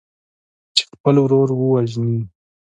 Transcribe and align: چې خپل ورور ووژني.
چې 0.75 0.83
خپل 0.93 1.15
ورور 1.19 1.49
ووژني. 1.55 2.19